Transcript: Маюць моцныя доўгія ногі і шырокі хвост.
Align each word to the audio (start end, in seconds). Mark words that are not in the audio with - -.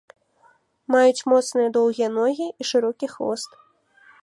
Маюць 0.93 1.25
моцныя 1.33 1.69
доўгія 1.77 2.09
ногі 2.17 2.47
і 2.49 2.63
шырокі 2.73 3.07
хвост. 3.15 3.51